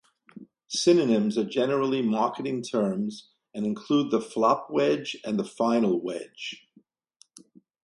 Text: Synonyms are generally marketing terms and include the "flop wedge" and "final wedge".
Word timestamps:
Synonyms 0.69 1.37
are 1.37 1.43
generally 1.45 2.01
marketing 2.01 2.63
terms 2.63 3.29
and 3.53 3.67
include 3.67 4.09
the 4.09 4.19
"flop 4.19 4.65
wedge" 4.71 5.15
and 5.23 5.47
"final 5.47 6.01
wedge". 6.01 6.67